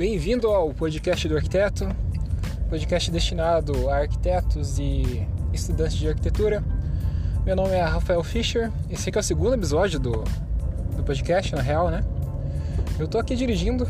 Bem-vindo 0.00 0.48
ao 0.48 0.72
podcast 0.72 1.28
do 1.28 1.36
arquiteto, 1.36 1.86
podcast 2.70 3.10
destinado 3.10 3.90
a 3.90 3.98
arquitetos 3.98 4.78
e 4.78 5.28
estudantes 5.52 5.94
de 5.94 6.08
arquitetura. 6.08 6.64
Meu 7.44 7.54
nome 7.54 7.72
é 7.72 7.82
Rafael 7.82 8.24
Fischer, 8.24 8.72
esse 8.88 9.10
aqui 9.10 9.18
é 9.18 9.20
o 9.20 9.22
segundo 9.22 9.56
episódio 9.56 10.00
do, 10.00 10.24
do 10.96 11.04
podcast, 11.04 11.54
na 11.54 11.60
real, 11.60 11.90
né? 11.90 12.02
Eu 12.98 13.06
tô 13.06 13.18
aqui 13.18 13.36
dirigindo, 13.36 13.86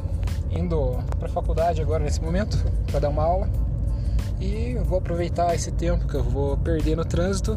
indo 0.50 0.98
para 1.16 1.28
a 1.28 1.30
faculdade 1.30 1.80
agora 1.80 2.02
nesse 2.02 2.20
momento 2.20 2.58
para 2.90 2.98
dar 2.98 3.08
uma 3.08 3.22
aula 3.22 3.48
e 4.40 4.74
vou 4.84 4.98
aproveitar 4.98 5.54
esse 5.54 5.70
tempo 5.70 6.08
que 6.08 6.16
eu 6.16 6.24
vou 6.24 6.56
perder 6.56 6.96
no 6.96 7.04
trânsito 7.04 7.56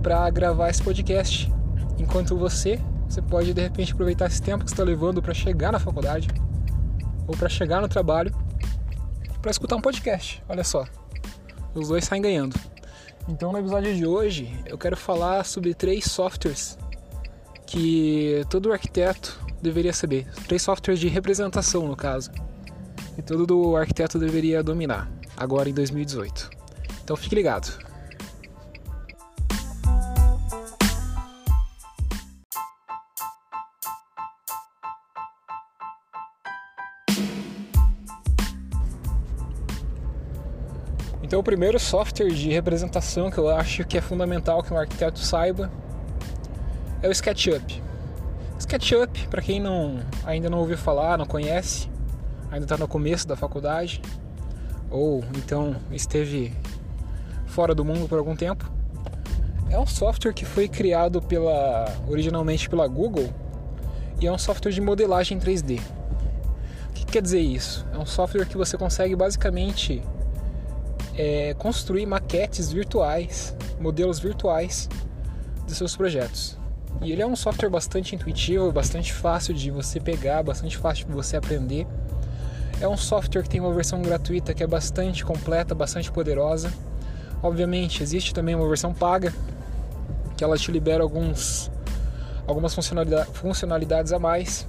para 0.00 0.30
gravar 0.30 0.70
esse 0.70 0.84
podcast. 0.84 1.52
Enquanto 1.98 2.36
você, 2.36 2.78
você 3.08 3.20
pode 3.20 3.52
de 3.52 3.60
repente 3.60 3.92
aproveitar 3.92 4.26
esse 4.26 4.40
tempo 4.40 4.64
que 4.64 4.70
está 4.70 4.84
levando 4.84 5.20
para 5.20 5.34
chegar 5.34 5.72
na 5.72 5.80
faculdade 5.80 6.28
ou 7.30 7.36
para 7.36 7.48
chegar 7.48 7.80
no 7.80 7.88
trabalho 7.88 8.34
para 9.40 9.52
escutar 9.52 9.76
um 9.76 9.80
podcast. 9.80 10.42
Olha 10.48 10.64
só, 10.64 10.84
os 11.72 11.88
dois 11.88 12.04
saem 12.04 12.20
ganhando. 12.20 12.58
Então, 13.28 13.52
no 13.52 13.58
episódio 13.58 13.94
de 13.94 14.04
hoje, 14.04 14.52
eu 14.66 14.76
quero 14.76 14.96
falar 14.96 15.44
sobre 15.44 15.72
três 15.72 16.04
softwares 16.06 16.76
que 17.64 18.44
todo 18.50 18.72
arquiteto 18.72 19.38
deveria 19.62 19.92
saber. 19.92 20.26
Três 20.48 20.60
softwares 20.60 20.98
de 20.98 21.06
representação, 21.06 21.86
no 21.86 21.94
caso, 21.94 22.32
que 23.14 23.22
todo 23.22 23.76
arquiteto 23.76 24.18
deveria 24.18 24.62
dominar 24.62 25.08
agora 25.36 25.70
em 25.70 25.72
2018. 25.72 26.50
Então, 27.04 27.16
fique 27.16 27.36
ligado. 27.36 27.89
Então, 41.30 41.38
o 41.38 41.44
primeiro 41.44 41.78
software 41.78 42.32
de 42.32 42.50
representação 42.50 43.30
que 43.30 43.38
eu 43.38 43.48
acho 43.48 43.84
que 43.84 43.96
é 43.96 44.00
fundamental 44.00 44.64
que 44.64 44.74
um 44.74 44.76
arquiteto 44.76 45.20
saiba 45.20 45.70
é 47.00 47.06
o 47.06 47.12
SketchUp. 47.12 47.80
SketchUp, 48.58 49.28
para 49.28 49.40
quem 49.40 49.60
não, 49.60 50.00
ainda 50.24 50.50
não 50.50 50.58
ouviu 50.58 50.76
falar, 50.76 51.16
não 51.16 51.24
conhece, 51.24 51.88
ainda 52.50 52.64
está 52.64 52.76
no 52.76 52.88
começo 52.88 53.28
da 53.28 53.36
faculdade, 53.36 54.02
ou 54.90 55.22
então 55.36 55.76
esteve 55.92 56.52
fora 57.46 57.76
do 57.76 57.84
mundo 57.84 58.08
por 58.08 58.18
algum 58.18 58.34
tempo, 58.34 58.68
é 59.70 59.78
um 59.78 59.86
software 59.86 60.32
que 60.32 60.44
foi 60.44 60.66
criado 60.66 61.22
pela, 61.22 61.84
originalmente 62.08 62.68
pela 62.68 62.88
Google 62.88 63.32
e 64.20 64.26
é 64.26 64.32
um 64.32 64.38
software 64.38 64.72
de 64.72 64.80
modelagem 64.80 65.38
3D. 65.38 65.80
O 66.88 66.92
que 66.92 67.04
quer 67.04 67.22
dizer 67.22 67.38
isso? 67.38 67.86
É 67.94 67.98
um 67.98 68.04
software 68.04 68.46
que 68.46 68.56
você 68.56 68.76
consegue 68.76 69.14
basicamente 69.14 70.02
é, 71.20 71.54
construir 71.58 72.06
maquetes 72.06 72.72
virtuais, 72.72 73.54
modelos 73.78 74.18
virtuais 74.18 74.88
dos 75.66 75.76
seus 75.76 75.94
projetos. 75.94 76.56
E 77.02 77.12
ele 77.12 77.20
é 77.20 77.26
um 77.26 77.36
software 77.36 77.68
bastante 77.68 78.14
intuitivo, 78.14 78.72
bastante 78.72 79.12
fácil 79.12 79.52
de 79.52 79.70
você 79.70 80.00
pegar, 80.00 80.42
bastante 80.42 80.78
fácil 80.78 81.06
de 81.06 81.12
você 81.12 81.36
aprender. 81.36 81.86
É 82.80 82.88
um 82.88 82.96
software 82.96 83.42
que 83.42 83.50
tem 83.50 83.60
uma 83.60 83.72
versão 83.74 84.00
gratuita 84.00 84.54
que 84.54 84.62
é 84.62 84.66
bastante 84.66 85.22
completa, 85.22 85.74
bastante 85.74 86.10
poderosa. 86.10 86.72
Obviamente, 87.42 88.02
existe 88.02 88.32
também 88.32 88.54
uma 88.54 88.66
versão 88.66 88.94
paga, 88.94 89.30
que 90.38 90.42
ela 90.42 90.56
te 90.56 90.72
libera 90.72 91.02
alguns, 91.02 91.70
algumas 92.46 92.74
funcionalidades 92.74 94.12
a 94.12 94.18
mais. 94.18 94.66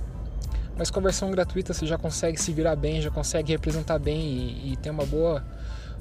Mas 0.78 0.92
com 0.92 1.00
a 1.00 1.04
versão 1.04 1.32
gratuita 1.32 1.74
você 1.74 1.86
já 1.86 1.98
consegue 1.98 2.38
se 2.38 2.52
virar 2.52 2.76
bem, 2.76 3.02
já 3.02 3.10
consegue 3.10 3.54
representar 3.54 4.00
bem 4.00 4.20
e, 4.20 4.74
e 4.74 4.78
ter 4.78 4.90
uma 4.90 5.06
boa 5.06 5.42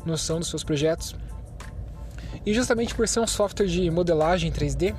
noção 0.05 0.39
dos 0.39 0.49
seus 0.49 0.65
projetos. 0.65 1.15
E 2.45 2.55
justamente 2.55 2.95
por 2.95 3.07
ser 3.07 3.21
um 3.21 3.27
software 3.27 3.67
de 3.67 3.91
modelagem 3.91 4.51
3D, 4.51 4.95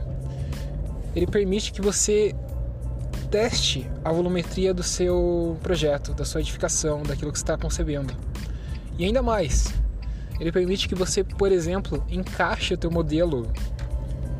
ele 1.15 1.27
permite 1.27 1.71
que 1.71 1.81
você 1.81 2.35
teste 3.29 3.89
a 4.03 4.11
volumetria 4.11 4.73
do 4.73 4.83
seu 4.83 5.57
projeto, 5.63 6.13
da 6.13 6.25
sua 6.25 6.41
edificação, 6.41 7.01
daquilo 7.03 7.31
que 7.31 7.39
você 7.39 7.43
está 7.43 7.57
concebendo. 7.57 8.13
E 8.97 9.05
ainda 9.05 9.21
mais, 9.21 9.73
ele 10.39 10.51
permite 10.51 10.87
que 10.87 10.95
você, 10.95 11.23
por 11.23 11.51
exemplo, 11.51 12.03
encaixe 12.09 12.73
o 12.73 12.77
teu 12.77 12.91
modelo 12.91 13.51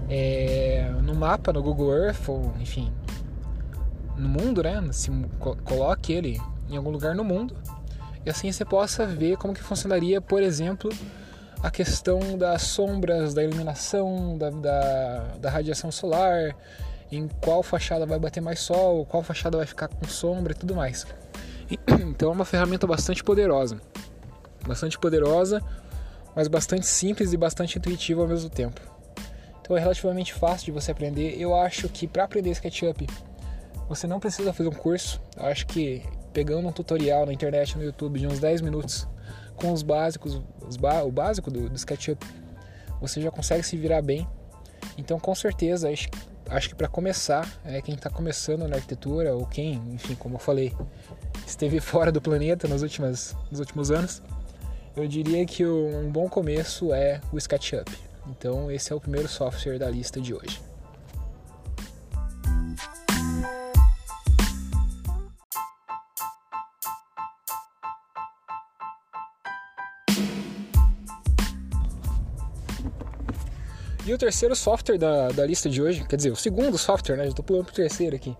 é, 0.09 0.91
no 1.03 1.15
mapa, 1.15 1.53
no 1.53 1.63
Google 1.63 1.95
Earth, 1.95 2.27
ou 2.27 2.53
enfim, 2.59 2.91
no 4.17 4.27
mundo, 4.27 4.61
né? 4.61 4.83
Se, 4.91 5.09
coloque 5.63 6.11
ele 6.11 6.39
em 6.69 6.77
algum 6.77 6.91
lugar 6.91 7.15
no 7.15 7.23
mundo 7.23 7.55
e 8.25 8.29
assim 8.29 8.51
você 8.51 8.63
possa 8.63 9.05
ver 9.05 9.37
como 9.37 9.53
que 9.53 9.63
funcionaria, 9.63 10.21
por 10.21 10.43
exemplo, 10.43 10.91
a 11.61 11.69
questão 11.69 12.37
das 12.37 12.63
sombras, 12.63 13.33
da 13.33 13.43
iluminação, 13.43 14.37
da, 14.37 14.49
da, 14.49 15.19
da, 15.39 15.49
radiação 15.49 15.91
solar, 15.91 16.55
em 17.11 17.27
qual 17.27 17.61
fachada 17.61 18.05
vai 18.05 18.19
bater 18.19 18.41
mais 18.41 18.59
sol, 18.59 19.05
qual 19.05 19.21
fachada 19.21 19.57
vai 19.57 19.67
ficar 19.67 19.87
com 19.87 20.05
sombra 20.05 20.53
e 20.53 20.55
tudo 20.55 20.75
mais. 20.75 21.05
Então 22.01 22.29
é 22.29 22.33
uma 22.33 22.43
ferramenta 22.43 22.85
bastante 22.85 23.23
poderosa. 23.23 23.79
Bastante 24.67 24.99
poderosa, 24.99 25.63
mas 26.35 26.49
bastante 26.49 26.85
simples 26.85 27.31
e 27.31 27.37
bastante 27.37 27.77
intuitiva 27.77 28.21
ao 28.21 28.27
mesmo 28.27 28.49
tempo. 28.49 28.81
Então 29.61 29.77
é 29.77 29.79
relativamente 29.79 30.33
fácil 30.33 30.65
de 30.65 30.71
você 30.71 30.91
aprender. 30.91 31.39
Eu 31.39 31.55
acho 31.55 31.87
que 31.87 32.07
para 32.07 32.25
aprender 32.25 32.49
SketchUp, 32.51 33.07
você 33.87 34.05
não 34.05 34.19
precisa 34.19 34.51
fazer 34.51 34.67
um 34.67 34.73
curso. 34.73 35.21
Eu 35.37 35.45
acho 35.45 35.65
que 35.65 36.03
pegando 36.33 36.67
um 36.67 36.71
tutorial 36.71 37.25
na 37.25 37.33
internet, 37.33 37.77
no 37.77 37.83
YouTube, 37.83 38.19
de 38.19 38.27
uns 38.27 38.39
10 38.39 38.61
minutos, 38.61 39.07
com 39.55 39.71
os 39.71 39.83
básicos, 39.83 40.41
os 40.67 40.77
o 41.05 41.11
básico 41.11 41.51
do, 41.51 41.69
do 41.69 41.75
SketchUp, 41.75 42.25
você 42.99 43.21
já 43.21 43.31
consegue 43.31 43.63
se 43.63 43.77
virar 43.77 44.01
bem. 44.01 44.27
Então, 44.97 45.19
com 45.19 45.33
certeza, 45.35 45.89
acho, 45.89 46.09
acho 46.49 46.69
que 46.69 46.75
para 46.75 46.87
começar, 46.87 47.47
é, 47.65 47.81
quem 47.81 47.95
está 47.95 48.09
começando 48.09 48.67
na 48.67 48.75
arquitetura, 48.75 49.35
ou 49.35 49.45
quem, 49.45 49.75
enfim, 49.93 50.15
como 50.15 50.35
eu 50.35 50.39
falei, 50.39 50.73
esteve 51.45 51.79
fora 51.81 52.11
do 52.11 52.21
planeta 52.21 52.67
nos, 52.67 52.81
últimos 52.81 53.35
nos 53.49 53.59
últimos 53.59 53.91
anos, 53.91 54.21
eu 54.95 55.07
diria 55.07 55.45
que 55.45 55.65
um 55.65 56.11
bom 56.11 56.27
começo 56.27 56.93
é 56.93 57.21
o 57.31 57.37
SketchUp. 57.37 57.89
Então, 58.27 58.69
esse 58.71 58.91
é 58.91 58.95
o 58.95 58.99
primeiro 58.99 59.27
software 59.27 59.79
da 59.79 59.89
lista 59.89 60.19
de 60.19 60.33
hoje. 60.33 60.70
E 74.11 74.13
o 74.13 74.17
terceiro 74.17 74.53
software 74.57 74.97
da, 74.97 75.29
da 75.29 75.45
lista 75.45 75.69
de 75.69 75.81
hoje, 75.81 76.03
quer 76.03 76.17
dizer, 76.17 76.31
o 76.31 76.35
segundo 76.35 76.77
software, 76.77 77.15
né? 77.15 77.27
Já 77.27 77.31
tô 77.31 77.41
pulando 77.41 77.63
pro 77.63 77.73
terceiro 77.73 78.13
aqui. 78.13 78.35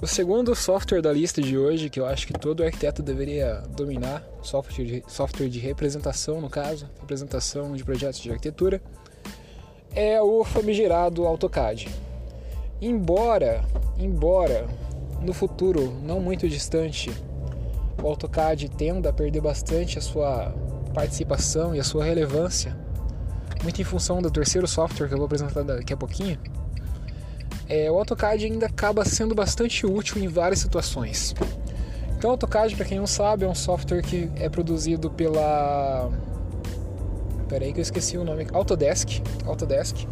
O 0.00 0.06
segundo 0.06 0.54
software 0.54 1.02
da 1.02 1.12
lista 1.12 1.42
de 1.42 1.58
hoje, 1.58 1.90
que 1.90 1.98
eu 1.98 2.06
acho 2.06 2.24
que 2.24 2.32
todo 2.32 2.62
arquiteto 2.62 3.02
deveria 3.02 3.64
dominar, 3.70 4.24
software 4.42 4.84
de, 4.84 5.04
software 5.08 5.48
de 5.48 5.58
representação, 5.58 6.40
no 6.40 6.48
caso, 6.48 6.88
representação 7.00 7.74
de 7.74 7.82
projetos 7.82 8.20
de 8.20 8.30
arquitetura, 8.30 8.80
é 9.92 10.22
o 10.22 10.44
famigerado 10.44 11.26
AutoCAD. 11.26 11.88
Embora, 12.80 13.64
embora 13.98 14.68
no 15.20 15.32
futuro 15.32 15.98
não 16.04 16.20
muito 16.20 16.48
distante, 16.48 17.10
o 18.00 18.06
AutoCAD 18.06 18.68
tenda 18.68 19.10
a 19.10 19.12
perder 19.12 19.40
bastante 19.40 19.98
a 19.98 20.00
sua 20.00 20.54
participação 20.94 21.74
e 21.74 21.80
a 21.80 21.84
sua 21.84 22.04
relevância 22.04 22.80
muito 23.62 23.80
em 23.80 23.84
função 23.84 24.20
do 24.20 24.30
terceiro 24.30 24.66
software 24.66 25.08
que 25.08 25.14
eu 25.14 25.18
vou 25.18 25.26
apresentar 25.26 25.62
daqui 25.62 25.92
a 25.92 25.96
pouquinho, 25.96 26.38
é, 27.68 27.90
o 27.90 27.96
AutoCAD 27.98 28.44
ainda 28.44 28.66
acaba 28.66 29.04
sendo 29.04 29.34
bastante 29.34 29.86
útil 29.86 30.22
em 30.22 30.28
várias 30.28 30.58
situações. 30.58 31.34
Então, 32.16 32.30
o 32.30 32.32
AutoCAD, 32.32 32.76
para 32.76 32.84
quem 32.84 32.98
não 32.98 33.06
sabe, 33.06 33.44
é 33.44 33.48
um 33.48 33.54
software 33.54 34.02
que 34.02 34.30
é 34.36 34.48
produzido 34.48 35.10
pela. 35.10 36.10
Pera 37.48 37.64
aí 37.64 37.72
que 37.72 37.80
eu 37.80 37.82
esqueci 37.82 38.16
o 38.16 38.24
nome. 38.24 38.46
Autodesk. 38.52 39.22
Autodesk. 39.46 40.06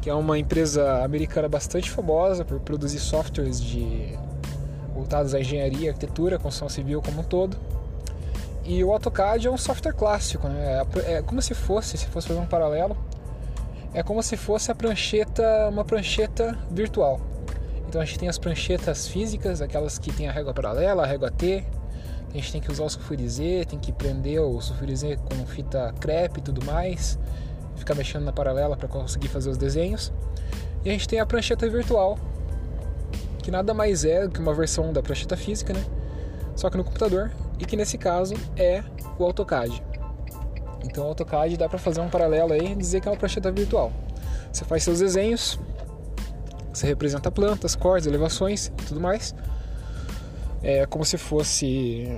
Que 0.00 0.08
é 0.08 0.14
uma 0.14 0.38
empresa 0.38 1.02
americana 1.04 1.48
bastante 1.48 1.90
famosa 1.90 2.44
por 2.44 2.60
produzir 2.60 3.00
softwares 3.00 3.60
de 3.60 4.16
voltados 4.94 5.34
à 5.34 5.40
engenharia, 5.40 5.90
arquitetura, 5.90 6.38
construção 6.38 6.68
civil 6.68 7.02
como 7.02 7.20
um 7.20 7.24
todo. 7.24 7.56
E 8.68 8.84
o 8.84 8.92
AutoCAD 8.92 9.46
é 9.46 9.50
um 9.50 9.56
software 9.56 9.94
clássico, 9.94 10.46
né? 10.46 10.82
É, 11.06 11.12
é 11.14 11.22
como 11.22 11.40
se 11.40 11.54
fosse, 11.54 11.96
se 11.96 12.06
fosse 12.06 12.28
fazer 12.28 12.38
um 12.38 12.46
paralelo, 12.46 12.94
é 13.94 14.02
como 14.02 14.22
se 14.22 14.36
fosse 14.36 14.70
a 14.70 14.74
prancheta, 14.74 15.70
uma 15.70 15.86
prancheta 15.86 16.54
virtual. 16.70 17.18
Então 17.88 17.98
a 17.98 18.04
gente 18.04 18.18
tem 18.18 18.28
as 18.28 18.36
pranchetas 18.36 19.08
físicas, 19.08 19.62
aquelas 19.62 19.98
que 19.98 20.12
tem 20.12 20.28
a 20.28 20.32
régua 20.32 20.52
paralela, 20.52 21.02
a 21.02 21.06
régua 21.06 21.30
T, 21.30 21.64
a 22.28 22.34
gente 22.34 22.52
tem 22.52 22.60
que 22.60 22.70
usar 22.70 22.84
o 22.84 22.90
sulfurizê, 22.90 23.64
tem 23.64 23.78
que 23.78 23.90
prender 23.90 24.38
o 24.42 24.60
sulfurizê 24.60 25.16
com 25.16 25.46
fita 25.46 25.94
crepe 25.98 26.40
e 26.40 26.42
tudo 26.42 26.62
mais, 26.62 27.18
ficar 27.74 27.94
mexendo 27.94 28.24
na 28.24 28.34
paralela 28.34 28.76
para 28.76 28.86
conseguir 28.86 29.28
fazer 29.28 29.48
os 29.48 29.56
desenhos. 29.56 30.12
E 30.84 30.90
a 30.90 30.92
gente 30.92 31.08
tem 31.08 31.20
a 31.20 31.24
prancheta 31.24 31.66
virtual, 31.70 32.18
que 33.42 33.50
nada 33.50 33.72
mais 33.72 34.04
é 34.04 34.26
do 34.26 34.30
que 34.30 34.40
uma 34.40 34.52
versão 34.52 34.92
da 34.92 35.02
prancheta 35.02 35.38
física, 35.38 35.72
né? 35.72 35.82
só 36.54 36.68
que 36.68 36.76
no 36.76 36.84
computador, 36.84 37.32
e 37.58 37.64
que 37.64 37.76
nesse 37.76 37.98
caso 37.98 38.34
é 38.56 38.82
o 39.18 39.24
AutoCAD. 39.24 39.82
Então 40.84 41.04
o 41.04 41.08
AutoCAD 41.08 41.56
dá 41.56 41.68
para 41.68 41.78
fazer 41.78 42.00
um 42.00 42.08
paralelo 42.08 42.52
aí 42.52 42.72
e 42.72 42.74
dizer 42.74 43.00
que 43.00 43.08
é 43.08 43.10
uma 43.10 43.16
prancheta 43.16 43.50
virtual. 43.50 43.92
Você 44.52 44.64
faz 44.64 44.82
seus 44.82 45.00
desenhos, 45.00 45.58
você 46.72 46.86
representa 46.86 47.30
plantas, 47.30 47.74
cortes, 47.74 48.06
elevações 48.06 48.66
e 48.66 48.84
tudo 48.86 49.00
mais. 49.00 49.34
É 50.62 50.86
como 50.86 51.04
se 51.04 51.16
fosse 51.16 52.08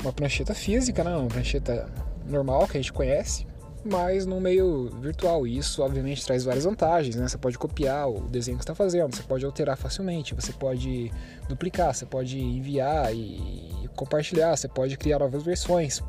uma 0.00 0.12
prancheta 0.12 0.54
física, 0.54 1.02
né? 1.04 1.16
uma 1.16 1.28
prancheta 1.28 1.88
normal 2.26 2.66
que 2.66 2.76
a 2.76 2.80
gente 2.80 2.92
conhece, 2.92 3.46
mas 3.88 4.26
no 4.26 4.40
meio 4.40 4.90
virtual. 5.00 5.46
E 5.46 5.56
isso, 5.56 5.82
obviamente, 5.82 6.24
traz 6.24 6.44
várias 6.44 6.64
vantagens. 6.64 7.16
Né? 7.16 7.26
Você 7.26 7.38
pode 7.38 7.58
copiar 7.58 8.08
o 8.08 8.28
desenho 8.28 8.58
que 8.58 8.64
está 8.64 8.74
fazendo, 8.74 9.14
você 9.14 9.22
pode 9.22 9.44
alterar 9.44 9.76
facilmente, 9.76 10.34
você 10.34 10.52
pode 10.52 11.10
duplicar, 11.48 11.94
você 11.94 12.06
pode 12.06 12.38
enviar 12.38 13.14
e 13.14 13.88
compartilhar, 13.96 14.56
você 14.56 14.68
pode 14.68 14.96
criar 14.96 15.18
novas 15.18 15.42
versões, 15.42 16.02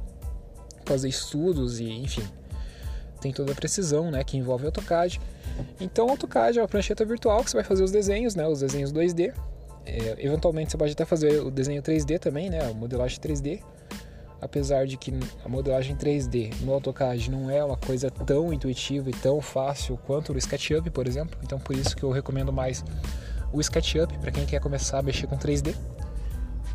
fazer 0.86 1.10
estudos 1.10 1.80
e, 1.80 1.90
enfim, 1.90 2.24
tem 3.22 3.32
toda 3.32 3.52
a 3.52 3.56
precisão 3.56 4.12
né, 4.12 4.24
que 4.24 4.38
envolve 4.38 4.66
o 4.66 4.68
AutoCAD. 4.68 5.20
Então, 5.80 6.08
o 6.08 6.10
AutoCAD 6.12 6.60
é 6.60 6.62
uma 6.62 6.68
prancheta 6.68 7.04
virtual 7.06 7.44
que 7.44 7.50
você 7.50 7.58
vai 7.58 7.64
fazer 7.64 7.84
os 7.84 7.92
desenhos, 7.92 8.36
né, 8.36 8.48
os 8.48 8.60
desenhos 8.60 8.94
2D. 8.94 9.34
É, 9.86 10.16
eventualmente, 10.20 10.72
você 10.72 10.78
pode 10.78 10.92
até 10.92 11.06
fazer 11.06 11.42
o 11.42 11.50
desenho 11.50 11.82
3D 11.82 12.20
também, 12.20 12.50
né, 12.50 12.70
a 12.70 12.74
modelagem 12.74 13.20
3D 13.20 13.62
apesar 14.42 14.86
de 14.86 14.98
que 14.98 15.14
a 15.44 15.50
modelagem 15.50 15.96
3D 15.96 16.62
no 16.62 16.74
AutoCAD 16.74 17.30
não 17.30 17.50
é 17.50 17.64
uma 17.64 17.78
coisa 17.78 18.10
tão 18.10 18.54
intuitiva 18.54 19.10
e 19.10 19.14
tão 19.14 19.42
fácil 19.42 19.98
quanto 20.06 20.34
o 20.34 20.38
SketchUp, 20.38 20.90
por 20.90 21.08
exemplo. 21.08 21.38
Então 21.44 21.60
por 21.60 21.76
isso 21.76 21.96
que 21.96 22.04
eu 22.04 22.12
recomendo 22.12 22.52
mais 22.52 22.84
o 23.52 23.60
SketchUp 23.60 24.18
para 24.20 24.32
quem 24.32 24.46
quer 24.46 24.60
começar 24.60 25.00
a 25.00 25.02
mexer 25.02 25.28
com 25.28 25.38
3D. 25.38 25.76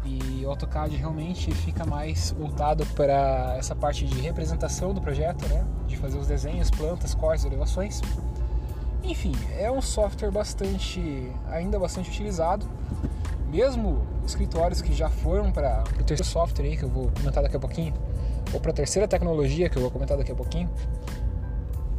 E 0.05 0.45
o 0.45 0.51
AutoCAD 0.51 0.95
realmente 0.97 1.51
fica 1.51 1.87
mais 1.87 2.31
voltado 2.33 2.85
para 2.95 3.57
essa 3.57 3.75
parte 3.75 4.05
de 4.05 4.21
representação 4.21 4.93
do 4.93 5.01
projeto, 5.01 5.49
né? 5.49 5.65
De 5.87 5.97
fazer 5.97 6.19
os 6.19 6.27
desenhos, 6.27 6.71
plantas, 6.71 7.15
cortes, 7.15 7.47
elevações. 7.47 8.03
Enfim, 9.03 9.33
é 9.59 9.71
um 9.71 9.81
software 9.81 10.31
bastante, 10.31 11.33
ainda 11.47 11.79
bastante 11.79 12.11
utilizado 12.11 12.69
mesmo 13.55 14.05
escritórios 14.27 14.83
que 14.83 14.93
já 14.93 15.09
foram 15.09 15.53
para 15.53 15.85
o 16.01 16.03
terceiro 16.03 16.25
software 16.25 16.65
aí, 16.65 16.77
que 16.77 16.83
eu 16.83 16.89
vou 16.89 17.09
comentar 17.17 17.41
daqui 17.41 17.57
a 17.57 17.61
pouquinho, 17.61 17.95
ou 18.53 18.59
para 18.59 18.73
a 18.73 18.75
terceira 18.75 19.07
tecnologia, 19.07 19.69
que 19.69 19.77
eu 19.77 19.83
vou 19.83 19.93
comentar 19.93 20.19
daqui 20.19 20.33
a 20.33 20.35
pouquinho, 20.35 20.69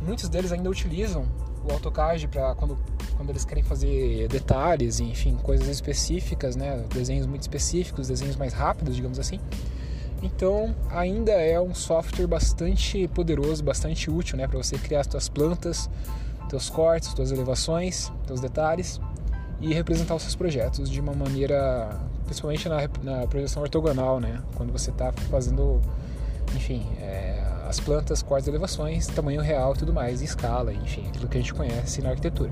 muitos 0.02 0.28
deles 0.28 0.52
ainda 0.52 0.69
utilizam 0.69 1.25
o 1.63 1.72
AutoCAD 1.72 2.28
para 2.28 2.54
quando, 2.56 2.78
quando 3.16 3.30
eles 3.30 3.46
querem 3.46 3.63
fazer 3.63 4.28
detalhes, 4.28 5.00
enfim, 5.00 5.38
coisas 5.42 5.69
específicas, 5.69 6.57
né, 6.57 6.84
desenhos 6.94 7.25
muito 7.25 7.44
específicos, 7.44 8.10
desenhos 8.10 8.36
mais 8.36 8.51
rápidos, 8.51 8.94
digamos 8.94 9.18
assim. 9.18 9.40
Então, 10.22 10.75
ainda 10.90 11.31
é 11.31 11.60
um 11.60 11.74
software 11.74 12.28
bastante 12.28 13.08
poderoso, 13.08 13.63
bastante 13.63 14.12
útil, 14.12 14.38
né, 14.38 14.46
para 14.46 14.58
você 14.58 14.78
criar 14.78 15.01
as 15.01 15.08
suas 15.08 15.30
plantas, 15.30 15.90
seus 16.50 16.69
cortes, 16.69 17.10
suas 17.16 17.31
elevações, 17.31 18.12
seus 18.28 18.42
detalhes 18.42 19.00
e 19.62 19.74
representar 19.74 20.16
os 20.16 20.22
seus 20.22 20.36
projetos 20.36 20.90
de 20.90 21.00
uma 21.00 21.13
maneira, 21.13 22.00
principalmente 22.25 22.68
na, 22.68 22.90
na 23.04 23.28
projeção 23.28 23.63
ortogonal, 23.63 24.19
né? 24.19 24.42
Quando 24.56 24.72
você 24.72 24.92
está 24.92 25.12
fazendo, 25.30 25.81
enfim, 26.56 26.86
é, 27.00 27.42
as 27.68 27.80
plantas, 27.80 28.22
cortes, 28.22 28.48
elevações, 28.48 29.07
tamanho 29.07 29.42
real 29.42 29.74
e 29.74 29.78
tudo 29.78 29.94
mais, 29.94 30.22
em 30.22 30.25
escala, 30.25 30.74
enfim, 30.74 31.07
aquilo 31.07 31.28
que 31.28 31.38
a 31.38 31.42
gente 31.42 31.54
conhece 31.54 32.02
na 32.02 32.10
arquitetura. 32.10 32.52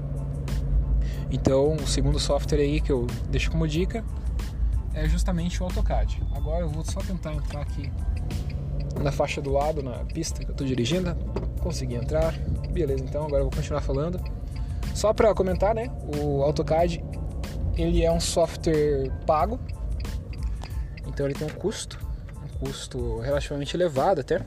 Então, 1.30 1.74
o 1.74 1.88
segundo 1.88 2.20
software 2.20 2.60
aí 2.60 2.80
que 2.80 2.92
eu 2.92 3.08
deixo 3.30 3.52
como 3.52 3.68
dica 3.68 4.04
é 4.94 5.08
justamente 5.10 5.62
o 5.62 5.66
AutoCAD. 5.66 6.22
Agora 6.36 6.62
eu 6.62 6.70
vou 6.70 6.86
só 6.86 7.00
tentar 7.02 7.34
entrar 7.34 7.62
aqui 7.62 7.92
na 9.02 9.12
faixa 9.12 9.42
do 9.42 9.52
lado, 9.52 9.82
na 9.82 9.98
pista 10.06 10.40
que 10.40 10.50
eu 10.50 10.52
estou 10.52 10.66
dirigindo. 10.66 11.16
Consegui 11.60 11.96
entrar. 11.96 12.34
Beleza, 12.72 13.04
então 13.04 13.26
agora 13.26 13.42
eu 13.42 13.46
vou 13.46 13.52
continuar 13.52 13.82
falando. 13.82 14.20
Só 14.94 15.14
para 15.14 15.34
comentar, 15.34 15.74
né? 15.74 15.92
O 16.18 16.44
AutoCAD 16.44 17.04
ele 17.76 18.04
é 18.04 18.12
um 18.12 18.20
software 18.20 19.12
pago, 19.26 19.60
então 21.08 21.26
ele 21.26 21.34
tem 21.34 21.48
um 21.48 21.52
custo, 21.52 22.00
um 22.44 22.60
custo 22.60 23.20
relativamente 23.20 23.76
elevado 23.76 24.22
até. 24.22 24.46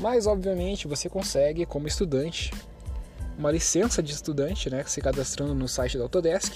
Mas 0.00 0.26
obviamente 0.26 0.86
você 0.86 1.08
consegue, 1.08 1.66
como 1.66 1.88
estudante, 1.88 2.52
uma 3.36 3.50
licença 3.50 4.02
de 4.02 4.12
estudante, 4.12 4.70
né, 4.70 4.84
se 4.86 5.00
cadastrando 5.00 5.54
no 5.54 5.68
site 5.68 5.96
da 5.96 6.04
Autodesk, 6.04 6.54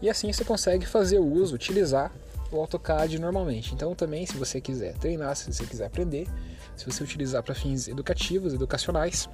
e 0.00 0.08
assim 0.08 0.32
você 0.32 0.44
consegue 0.44 0.86
fazer 0.86 1.18
o 1.18 1.24
uso, 1.24 1.54
utilizar 1.54 2.12
o 2.50 2.58
AutoCAD 2.58 3.18
normalmente. 3.18 3.74
Então 3.74 3.94
também, 3.94 4.26
se 4.26 4.36
você 4.36 4.60
quiser 4.60 4.94
treinar, 4.94 5.34
se 5.36 5.52
você 5.52 5.64
quiser 5.64 5.86
aprender, 5.86 6.28
se 6.76 6.84
você 6.84 7.02
utilizar 7.02 7.42
para 7.42 7.54
fins 7.54 7.88
educativos, 7.88 8.52
educacionais, 8.54 9.28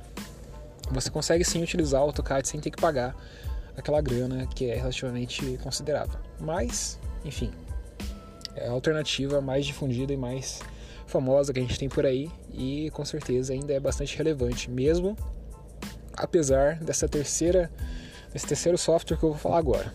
você 0.91 1.11
consegue 1.11 1.45
sim 1.45 1.63
utilizar 1.63 2.01
o 2.01 2.05
AutoCAD 2.05 2.49
sem 2.49 2.61
ter 2.61 2.71
que 2.71 2.81
pagar 2.81 3.15
aquela 3.77 4.01
grana 4.01 4.47
que 4.47 4.71
é 4.71 4.75
relativamente 4.75 5.59
considerável. 5.63 6.19
Mas, 6.41 6.99
enfim, 7.25 7.51
é 8.55 8.69
a 8.69 8.73
alternativa 8.73 9.41
mais 9.41 9.65
difundida 9.65 10.13
e 10.13 10.17
mais 10.17 10.61
famosa 11.07 11.53
que 11.53 11.59
a 11.59 11.63
gente 11.63 11.79
tem 11.79 11.89
por 11.89 12.05
aí 12.05 12.31
e 12.53 12.91
com 12.91 13.05
certeza 13.05 13.53
ainda 13.53 13.73
é 13.73 13.81
bastante 13.81 14.17
relevante, 14.17 14.71
mesmo 14.71 15.17
apesar 16.15 16.77
dessa 16.77 17.09
terceira 17.09 17.71
desse 18.33 18.47
terceiro 18.47 18.77
software 18.77 19.17
que 19.17 19.25
eu 19.25 19.31
vou 19.31 19.39
falar 19.39 19.59
agora. 19.59 19.93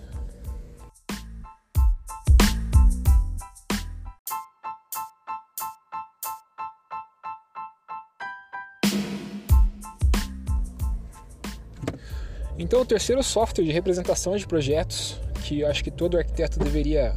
Então, 12.74 12.82
o 12.82 12.86
terceiro 12.88 13.22
software 13.22 13.64
de 13.64 13.72
representação 13.72 14.36
de 14.36 14.48
projetos 14.48 15.22
que 15.44 15.60
eu 15.60 15.68
acho 15.68 15.84
que 15.84 15.92
todo 15.92 16.18
arquiteto 16.18 16.58
deveria 16.58 17.14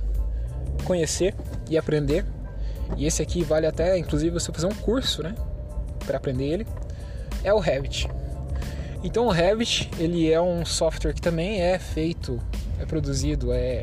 conhecer 0.84 1.34
e 1.70 1.78
aprender, 1.78 2.26
e 2.94 3.06
esse 3.06 3.22
aqui 3.22 3.42
vale 3.42 3.66
até, 3.66 3.96
inclusive, 3.96 4.32
você 4.32 4.52
fazer 4.52 4.66
um 4.66 4.74
curso, 4.74 5.22
né, 5.22 5.34
para 6.04 6.18
aprender 6.18 6.44
ele, 6.44 6.66
é 7.42 7.54
o 7.54 7.58
Revit. 7.58 8.06
Então, 9.02 9.28
o 9.28 9.30
Revit 9.30 9.88
ele 9.98 10.30
é 10.30 10.38
um 10.38 10.62
software 10.62 11.14
que 11.14 11.22
também 11.22 11.62
é 11.62 11.78
feito, 11.78 12.38
é 12.78 12.84
produzido, 12.84 13.50
é 13.50 13.80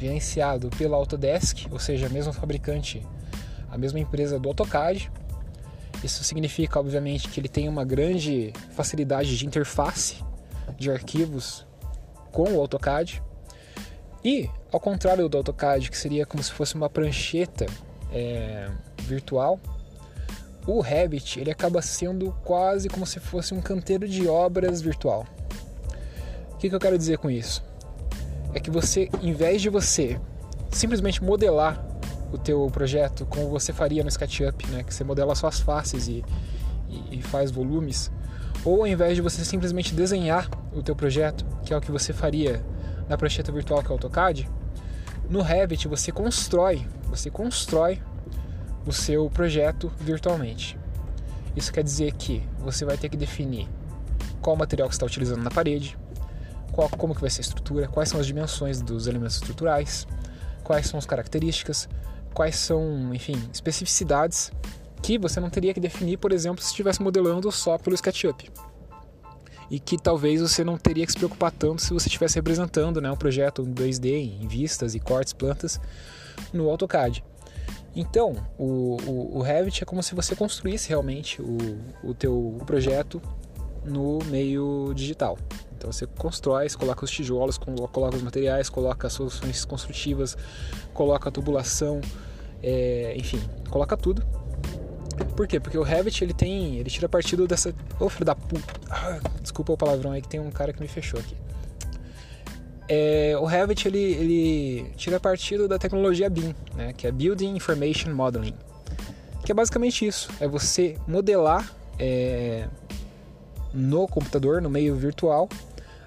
gerenciado 0.00 0.68
pela 0.70 0.96
Autodesk, 0.96 1.68
ou 1.70 1.78
seja, 1.78 2.06
a 2.06 2.10
mesma 2.10 2.32
fabricante, 2.32 3.06
a 3.70 3.78
mesma 3.78 4.00
empresa 4.00 4.36
do 4.36 4.48
AutoCAD. 4.48 5.08
Isso 6.02 6.24
significa, 6.24 6.80
obviamente, 6.80 7.28
que 7.28 7.38
ele 7.38 7.48
tem 7.48 7.68
uma 7.68 7.84
grande 7.84 8.52
facilidade 8.72 9.38
de 9.38 9.46
interface 9.46 10.16
de 10.76 10.90
arquivos 10.90 11.66
com 12.32 12.52
o 12.54 12.60
AutoCAD. 12.60 13.22
E, 14.24 14.50
ao 14.72 14.80
contrário 14.80 15.28
do 15.28 15.36
AutoCAD, 15.36 15.90
que 15.90 15.96
seria 15.96 16.26
como 16.26 16.42
se 16.42 16.50
fosse 16.50 16.74
uma 16.74 16.88
prancheta 16.88 17.66
é, 18.12 18.70
virtual, 19.02 19.60
o 20.66 20.80
Revit 20.80 21.38
ele 21.38 21.50
acaba 21.50 21.82
sendo 21.82 22.34
quase 22.44 22.88
como 22.88 23.06
se 23.06 23.20
fosse 23.20 23.52
um 23.54 23.60
canteiro 23.60 24.08
de 24.08 24.26
obras 24.26 24.80
virtual. 24.80 25.26
O 26.52 26.56
que, 26.56 26.68
que 26.68 26.74
eu 26.74 26.80
quero 26.80 26.96
dizer 26.96 27.18
com 27.18 27.30
isso? 27.30 27.62
É 28.54 28.60
que 28.60 28.70
você, 28.70 29.10
em 29.22 29.32
vez 29.32 29.60
de 29.60 29.68
você 29.68 30.18
simplesmente 30.70 31.22
modelar 31.22 31.84
o 32.32 32.38
teu 32.38 32.68
projeto 32.72 33.26
como 33.26 33.48
você 33.48 33.72
faria 33.72 34.02
no 34.02 34.08
SketchUp, 34.08 34.66
né, 34.68 34.82
que 34.82 34.92
você 34.92 35.04
modela 35.04 35.34
só 35.34 35.46
as 35.46 35.60
faces 35.60 36.08
e, 36.08 36.24
e, 36.88 37.18
e 37.18 37.22
faz 37.22 37.50
volumes, 37.50 38.10
ou 38.64 38.80
ao 38.80 38.86
invés 38.86 39.14
de 39.14 39.22
você 39.22 39.44
simplesmente 39.44 39.94
desenhar 39.94 40.48
o 40.74 40.82
teu 40.82 40.94
projeto, 40.96 41.44
que 41.64 41.72
é 41.72 41.76
o 41.76 41.80
que 41.80 41.90
você 41.90 42.12
faria 42.12 42.64
na 43.08 43.16
prancheta 43.16 43.52
virtual 43.52 43.80
que 43.80 43.86
é 43.86 43.90
o 43.90 43.92
AutoCAD, 43.92 44.48
no 45.28 45.40
Revit 45.40 45.88
você 45.88 46.12
constrói, 46.12 46.86
você 47.08 47.30
constrói 47.30 48.02
o 48.86 48.92
seu 48.92 49.30
projeto 49.30 49.90
virtualmente. 49.98 50.78
Isso 51.56 51.72
quer 51.72 51.82
dizer 51.82 52.12
que 52.12 52.42
você 52.58 52.84
vai 52.84 52.96
ter 52.96 53.08
que 53.08 53.16
definir 53.16 53.68
qual 54.42 54.56
material 54.56 54.88
que 54.88 54.94
está 54.94 55.06
utilizando 55.06 55.42
na 55.42 55.50
parede, 55.50 55.96
qual, 56.72 56.88
como 56.90 57.14
que 57.14 57.20
vai 57.20 57.30
ser 57.30 57.40
a 57.40 57.42
estrutura, 57.42 57.88
quais 57.88 58.08
são 58.08 58.20
as 58.20 58.26
dimensões 58.26 58.82
dos 58.82 59.06
elementos 59.06 59.36
estruturais, 59.36 60.06
quais 60.62 60.86
são 60.86 60.98
as 60.98 61.06
características, 61.06 61.88
quais 62.34 62.56
são, 62.56 63.14
enfim, 63.14 63.40
especificidades 63.52 64.52
que 65.00 65.18
você 65.18 65.38
não 65.38 65.50
teria 65.50 65.72
que 65.72 65.80
definir, 65.80 66.16
por 66.16 66.32
exemplo, 66.32 66.62
se 66.62 66.70
estivesse 66.70 67.00
modelando 67.00 67.50
só 67.52 67.78
pelo 67.78 67.94
SketchUp. 67.94 68.50
E 69.70 69.78
que 69.78 69.96
talvez 69.96 70.40
você 70.40 70.62
não 70.62 70.76
teria 70.76 71.06
que 71.06 71.12
se 71.12 71.18
preocupar 71.18 71.50
tanto 71.50 71.82
se 71.82 71.92
você 71.92 72.08
estivesse 72.08 72.36
representando 72.36 73.00
né, 73.00 73.10
um 73.10 73.16
projeto 73.16 73.62
em 73.62 73.72
2D, 73.72 74.40
em 74.40 74.46
vistas 74.46 74.94
e 74.94 75.00
cortes, 75.00 75.32
plantas, 75.32 75.80
no 76.52 76.68
AutoCAD. 76.68 77.24
Então, 77.96 78.34
o, 78.58 78.96
o, 79.06 79.38
o 79.38 79.42
Revit 79.42 79.82
é 79.82 79.86
como 79.86 80.02
se 80.02 80.14
você 80.14 80.34
construísse 80.34 80.88
realmente 80.88 81.40
o, 81.40 81.56
o 82.02 82.12
teu 82.12 82.58
projeto 82.66 83.22
no 83.84 84.18
meio 84.26 84.92
digital. 84.94 85.38
Então 85.76 85.92
você 85.92 86.06
constrói, 86.06 86.68
você 86.68 86.76
coloca 86.76 87.04
os 87.04 87.10
tijolos, 87.10 87.58
coloca 87.58 88.16
os 88.16 88.22
materiais, 88.22 88.68
coloca 88.68 89.06
as 89.06 89.12
soluções 89.12 89.64
construtivas, 89.64 90.36
coloca 90.94 91.28
a 91.28 91.32
tubulação, 91.32 92.00
é, 92.62 93.14
enfim, 93.16 93.40
coloca 93.68 93.96
tudo. 93.96 94.24
Por 95.36 95.48
quê? 95.48 95.58
Porque 95.58 95.76
o 95.76 95.82
Revit 95.82 96.22
ele 96.22 96.32
tem, 96.32 96.76
ele 96.76 96.88
tira 96.88 97.08
partido 97.08 97.46
dessa, 97.46 97.74
ô 97.98 98.08
filho 98.08 98.24
da 98.24 98.34
puta, 98.34 98.72
ah, 98.88 99.18
desculpa 99.40 99.72
o 99.72 99.76
palavrão 99.76 100.12
aí 100.12 100.22
que 100.22 100.28
tem 100.28 100.38
um 100.38 100.50
cara 100.50 100.72
que 100.72 100.80
me 100.80 100.86
fechou 100.86 101.18
aqui. 101.18 101.36
É, 102.88 103.34
o 103.38 103.44
Revit 103.44 103.88
ele, 103.88 103.98
ele 103.98 104.90
tira 104.96 105.18
partido 105.18 105.66
da 105.66 105.78
tecnologia 105.78 106.28
BIM, 106.28 106.54
né, 106.76 106.92
que 106.92 107.06
é 107.06 107.12
Building 107.12 107.56
Information 107.56 108.14
Modeling, 108.14 108.54
que 109.44 109.50
é 109.50 109.54
basicamente 109.54 110.06
isso, 110.06 110.28
é 110.38 110.46
você 110.46 110.96
modelar 111.08 111.74
é, 111.98 112.68
no 113.72 114.06
computador, 114.06 114.62
no 114.62 114.70
meio 114.70 114.94
virtual, 114.94 115.48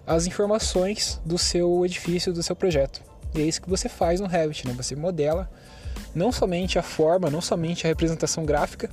as 0.05 0.25
informações 0.25 1.19
do 1.25 1.37
seu 1.37 1.85
edifício, 1.85 2.31
do 2.31 2.41
seu 2.41 2.55
projeto. 2.55 3.01
E 3.35 3.41
é 3.41 3.45
isso 3.45 3.61
que 3.61 3.69
você 3.69 3.89
faz 3.89 4.21
no 4.21 4.27
Revit, 4.27 4.65
né? 4.65 4.73
Você 4.73 4.95
modela 4.95 5.49
não 6.13 6.31
somente 6.31 6.79
a 6.79 6.83
forma, 6.83 7.29
não 7.29 7.41
somente 7.41 7.85
a 7.85 7.89
representação 7.89 8.45
gráfica, 8.45 8.89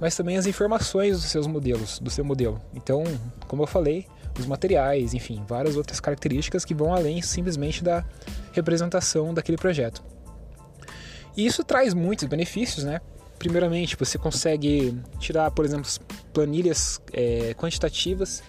mas 0.00 0.16
também 0.16 0.36
as 0.36 0.46
informações 0.46 1.20
dos 1.20 1.30
seus 1.30 1.46
modelos, 1.46 1.98
do 1.98 2.10
seu 2.10 2.24
modelo. 2.24 2.60
Então, 2.74 3.04
como 3.46 3.62
eu 3.62 3.66
falei, 3.66 4.06
os 4.38 4.46
materiais, 4.46 5.14
enfim, 5.14 5.42
várias 5.46 5.76
outras 5.76 6.00
características 6.00 6.64
que 6.64 6.74
vão 6.74 6.92
além 6.94 7.22
simplesmente 7.22 7.82
da 7.82 8.04
representação 8.52 9.32
daquele 9.32 9.56
projeto. 9.56 10.02
E 11.36 11.46
isso 11.46 11.64
traz 11.64 11.94
muitos 11.94 12.26
benefícios, 12.26 12.84
né? 12.84 13.00
Primeiramente, 13.38 13.96
você 13.96 14.16
consegue 14.16 14.98
tirar, 15.18 15.50
por 15.50 15.64
exemplo, 15.64 15.90
planilhas 16.32 17.00
é, 17.12 17.54
quantitativas 17.54 18.42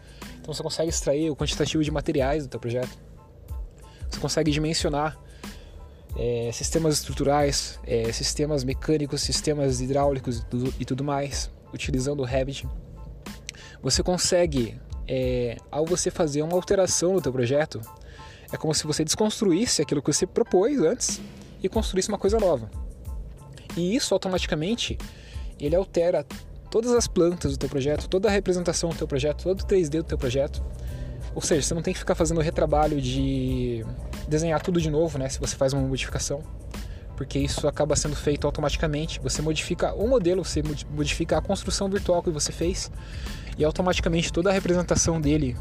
então 0.46 0.54
você 0.54 0.62
consegue 0.62 0.90
extrair 0.90 1.32
o 1.32 1.36
quantitativo 1.36 1.84
de 1.84 1.90
materiais 1.90 2.44
do 2.44 2.50
teu 2.50 2.60
projeto. 2.60 2.96
Você 4.08 4.20
consegue 4.20 4.52
dimensionar 4.52 5.18
é, 6.16 6.50
sistemas 6.54 6.96
estruturais, 6.96 7.80
é, 7.86 8.12
sistemas 8.12 8.64
mecânicos, 8.64 9.22
sistemas 9.22 9.82
hidráulicos 9.82 10.40
e 10.40 10.46
tudo, 10.46 10.74
e 10.80 10.86
tudo, 10.86 11.04
mais, 11.04 11.52
utilizando 11.74 12.22
o 12.22 12.26
Revit. 12.26 12.68
Você 13.82 14.02
consegue, 14.02 14.80
é, 15.08 15.58
ao 15.70 15.86
você 15.86 16.10
fazer 16.10 16.42
uma 16.42 16.54
alteração 16.54 17.14
no 17.14 17.22
teu 17.22 17.32
projeto, 17.32 17.82
é 18.52 18.58
como 18.58 18.74
se 18.74 18.88
você 18.88 19.04
desconstruísse 19.04 19.82
aquilo 19.82 20.02
que 20.02 20.12
você 20.12 20.26
propôs 20.26 20.80
antes 20.80 21.20
e 21.62 21.68
construísse 21.68 22.10
uma 22.10 22.18
coisa 22.18 22.40
nova. 22.40 22.70
E 23.76 23.96
isso 23.96 24.14
automaticamente 24.14 24.98
ele 25.60 25.76
altera 25.76 26.26
todas 26.72 26.92
as 26.92 27.08
plantas 27.08 27.54
do 27.54 27.58
teu 27.58 27.70
projeto, 27.70 28.08
toda 28.08 28.28
a 28.28 28.32
representação 28.32 28.90
do 28.90 28.96
teu 28.96 29.08
projeto, 29.08 29.44
todo 29.44 29.62
o 29.62 29.66
3D 29.66 29.98
do 29.98 30.04
teu 30.04 30.18
projeto. 30.18 30.64
Ou 31.36 31.42
seja, 31.42 31.62
você 31.62 31.74
não 31.74 31.82
tem 31.82 31.94
que 31.94 32.00
ficar 32.00 32.16
fazendo 32.16 32.38
o 32.38 32.42
retrabalho 32.42 33.02
de 33.02 33.86
desenhar 34.28 34.62
tudo 34.62 34.80
de 34.80 34.90
novo, 34.90 35.18
né, 35.18 35.28
se 35.28 35.38
você 35.38 35.56
faz 35.56 35.74
uma 35.74 35.82
modificação, 35.84 36.42
porque 37.18 37.38
isso 37.38 37.68
acaba 37.68 37.96
sendo 37.96 38.16
feito 38.16 38.48
automaticamente. 38.48 39.20
Você 39.20 39.42
modifica 39.42 39.94
o 39.94 40.08
modelo, 40.08 40.44
você 40.46 40.64
modifica 40.90 41.38
a 41.38 41.42
construção 41.42 41.90
virtual 41.90 42.24
que 42.24 42.30
você 42.30 42.54
fez 42.54 42.90
e 43.58 43.66
automaticamente 43.66 44.32
toda 44.32 44.50
a 44.50 44.54
representação 44.54 45.20
dele 45.20 45.58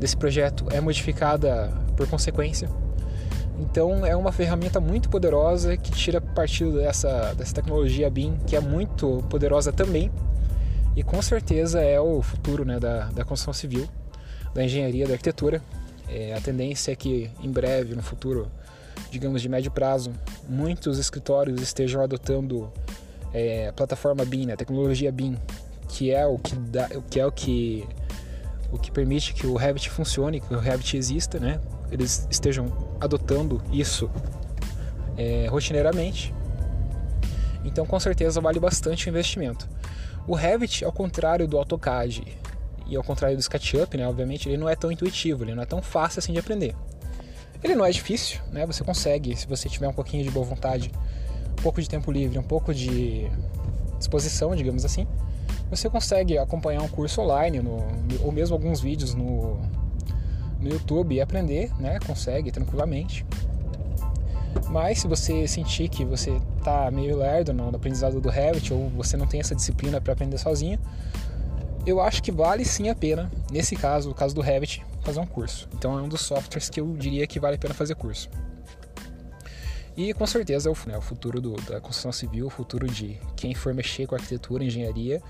desse 0.00 0.16
projeto 0.16 0.66
é 0.70 0.80
modificada 0.80 1.70
por 1.96 2.08
consequência. 2.08 2.70
Então 3.58 4.06
é 4.06 4.16
uma 4.16 4.32
ferramenta 4.32 4.80
muito 4.80 5.10
poderosa 5.10 5.76
que 5.76 5.90
tira 5.90 6.20
partido 6.20 6.72
dessa, 6.78 7.34
dessa 7.34 7.54
tecnologia 7.54 8.08
BIM, 8.08 8.38
que 8.46 8.54
é 8.54 8.60
muito 8.60 9.22
poderosa 9.28 9.72
também, 9.72 10.10
e 10.94 11.02
com 11.02 11.20
certeza 11.20 11.80
é 11.80 12.00
o 12.00 12.22
futuro 12.22 12.64
né, 12.64 12.78
da, 12.78 13.06
da 13.06 13.24
construção 13.24 13.52
civil, 13.52 13.88
da 14.58 14.64
engenharia, 14.64 15.06
da 15.06 15.12
arquitetura. 15.12 15.62
É, 16.08 16.34
a 16.34 16.40
tendência 16.40 16.90
é 16.90 16.96
que 16.96 17.30
em 17.40 17.50
breve, 17.50 17.94
no 17.94 18.02
futuro, 18.02 18.50
digamos 19.10 19.40
de 19.40 19.48
médio 19.48 19.70
prazo, 19.70 20.12
muitos 20.48 20.98
escritórios 20.98 21.62
estejam 21.62 22.02
adotando 22.02 22.72
é, 23.32 23.68
a 23.68 23.72
plataforma 23.72 24.24
BIM, 24.24 24.46
né, 24.46 24.54
a 24.54 24.56
tecnologia 24.56 25.12
BIM, 25.12 25.36
que 25.88 26.10
é 26.10 26.26
o 26.26 26.38
que, 26.38 26.56
dá, 26.56 26.88
que 27.08 27.20
é 27.20 27.26
o 27.26 27.30
que 27.30 27.86
o 28.70 28.78
que 28.78 28.90
permite 28.90 29.32
que 29.32 29.46
o 29.46 29.56
Revit 29.56 29.88
funcione, 29.88 30.40
que 30.40 30.52
o 30.52 30.58
Revit 30.58 30.94
exista, 30.94 31.38
né? 31.38 31.58
eles 31.90 32.28
estejam 32.30 32.70
adotando 33.00 33.62
isso 33.72 34.10
é, 35.16 35.46
rotineiramente. 35.48 36.34
Então, 37.64 37.86
com 37.86 37.98
certeza, 37.98 38.42
vale 38.42 38.60
bastante 38.60 39.06
o 39.06 39.08
investimento. 39.08 39.66
O 40.26 40.34
Revit, 40.34 40.84
ao 40.84 40.92
contrário 40.92 41.48
do 41.48 41.56
AutoCAD 41.56 42.22
e 42.88 42.96
ao 42.96 43.04
contrário 43.04 43.36
do 43.36 43.40
SketchUp, 43.40 43.96
né, 43.96 44.08
obviamente, 44.08 44.48
ele 44.48 44.56
não 44.56 44.68
é 44.68 44.74
tão 44.74 44.90
intuitivo, 44.90 45.44
ele 45.44 45.54
não 45.54 45.62
é 45.62 45.66
tão 45.66 45.82
fácil 45.82 46.20
assim 46.20 46.32
de 46.32 46.38
aprender. 46.38 46.74
Ele 47.62 47.74
não 47.74 47.84
é 47.84 47.90
difícil, 47.90 48.40
né? 48.52 48.64
Você 48.66 48.84
consegue, 48.84 49.36
se 49.36 49.46
você 49.46 49.68
tiver 49.68 49.88
um 49.88 49.92
pouquinho 49.92 50.22
de 50.22 50.30
boa 50.30 50.46
vontade, 50.46 50.90
um 51.58 51.62
pouco 51.62 51.82
de 51.82 51.88
tempo 51.88 52.10
livre, 52.10 52.38
um 52.38 52.42
pouco 52.42 52.72
de 52.72 53.28
disposição, 53.98 54.54
digamos 54.54 54.84
assim, 54.84 55.06
você 55.68 55.90
consegue 55.90 56.38
acompanhar 56.38 56.82
um 56.82 56.88
curso 56.88 57.20
online 57.20 57.60
no, 57.60 57.78
ou 58.22 58.32
mesmo 58.32 58.54
alguns 58.54 58.80
vídeos 58.80 59.12
no, 59.12 59.58
no 60.60 60.68
YouTube 60.68 61.14
e 61.14 61.20
aprender, 61.20 61.70
né? 61.78 61.98
Consegue 62.06 62.50
tranquilamente. 62.50 63.26
Mas 64.68 65.00
se 65.00 65.08
você 65.08 65.46
sentir 65.46 65.88
que 65.88 66.04
você 66.04 66.40
tá 66.62 66.90
meio 66.90 67.16
lerdo 67.16 67.52
no 67.52 67.68
aprendizado 67.74 68.20
do 68.20 68.28
Revit 68.28 68.72
ou 68.72 68.88
você 68.90 69.16
não 69.16 69.26
tem 69.26 69.40
essa 69.40 69.54
disciplina 69.54 70.00
para 70.00 70.12
aprender 70.12 70.38
sozinho, 70.38 70.78
eu 71.88 72.00
acho 72.02 72.22
que 72.22 72.30
vale 72.30 72.64
sim 72.66 72.90
a 72.90 72.94
pena, 72.94 73.30
nesse 73.50 73.74
caso, 73.74 74.10
no 74.10 74.14
caso 74.14 74.34
do 74.34 74.42
Revit, 74.42 74.84
fazer 75.02 75.20
um 75.20 75.26
curso. 75.26 75.66
Então 75.74 75.98
é 75.98 76.02
um 76.02 76.08
dos 76.08 76.20
softwares 76.20 76.68
que 76.68 76.80
eu 76.80 76.96
diria 76.96 77.26
que 77.26 77.40
vale 77.40 77.56
a 77.56 77.58
pena 77.58 77.72
fazer 77.72 77.94
curso. 77.94 78.28
E 79.96 80.12
com 80.12 80.26
certeza 80.26 80.68
é 80.68 80.72
o, 80.72 80.76
né, 80.86 80.98
o 80.98 81.00
futuro 81.00 81.40
do, 81.40 81.54
da 81.62 81.80
construção 81.80 82.12
civil, 82.12 82.46
o 82.46 82.50
futuro 82.50 82.86
de 82.86 83.18
quem 83.34 83.54
for 83.54 83.72
mexer 83.74 84.06
com 84.06 84.14
arquitetura, 84.14 84.62
engenharia, 84.62 85.20